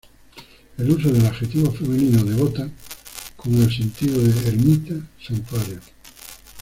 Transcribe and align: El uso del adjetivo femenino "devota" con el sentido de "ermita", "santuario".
El 0.79 0.89
uso 0.89 1.11
del 1.11 1.27
adjetivo 1.27 1.71
femenino 1.71 2.23
"devota" 2.23 2.67
con 3.37 3.53
el 3.61 3.71
sentido 3.71 4.19
de 4.19 4.47
"ermita", 4.47 4.95
"santuario". 5.21 5.79